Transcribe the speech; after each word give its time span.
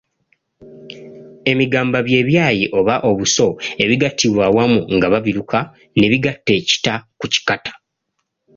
Emigamba 1.51 1.97
bye 2.07 2.21
byayi 2.29 2.65
oba 2.79 2.95
obuso 3.09 3.47
ebigattibwa 3.83 4.41
awamu 4.49 4.79
nga 4.95 5.07
babiruka 5.13 5.59
ne 5.97 6.07
bigatta 6.11 6.51
ekita 6.59 6.93
ku 7.19 7.25
kikata. 7.33 7.71